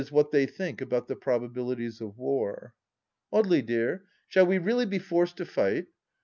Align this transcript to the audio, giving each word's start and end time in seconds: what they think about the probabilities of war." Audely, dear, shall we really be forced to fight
what 0.09 0.31
they 0.31 0.47
think 0.47 0.81
about 0.81 1.07
the 1.07 1.15
probabilities 1.15 2.01
of 2.01 2.17
war." 2.17 2.73
Audely, 3.31 3.63
dear, 3.63 4.03
shall 4.27 4.47
we 4.47 4.57
really 4.57 4.87
be 4.87 4.97
forced 4.97 5.37
to 5.37 5.45
fight 5.45 5.85